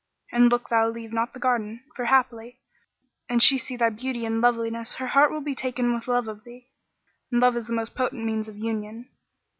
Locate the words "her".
4.95-5.05